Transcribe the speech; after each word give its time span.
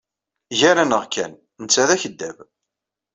Gar-aneɣ 0.59 1.03
kan, 1.13 1.31
netta 1.61 1.83
d 1.87 1.89
akeddab. 1.95 2.37